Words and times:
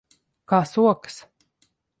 Kā 0.53 0.61
sokas? 0.71 1.21